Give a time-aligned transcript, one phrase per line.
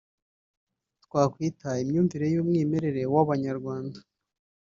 [1.03, 3.99] twakwita “imyumvire y’umwimerere” w’Abanyarwanda